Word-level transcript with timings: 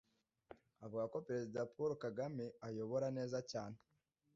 Avuga 0.85 1.03
ko 1.11 1.17
Perezida 1.27 1.59
Kagame 2.03 2.45
ayobora 2.67 3.07
neza 3.17 3.37
cyane 3.51 3.77